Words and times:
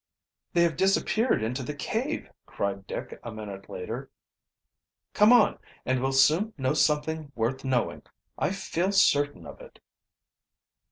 "They 0.53 0.63
have 0.63 0.77
disappeared 0.77 1.43
into 1.43 1.61
the 1.61 1.75
cave." 1.75 2.27
Cried 2.47 2.87
Dick 2.87 3.19
a 3.21 3.31
minute 3.31 3.69
later. 3.69 4.09
"Come 5.13 5.31
on, 5.31 5.59
and 5.85 6.01
we'll 6.01 6.11
soon 6.11 6.55
know 6.57 6.73
something 6.73 7.31
worth 7.35 7.63
knowing, 7.63 8.01
I 8.35 8.49
feel 8.49 8.91
certain 8.91 9.45
of 9.45 9.61
it." 9.61 9.77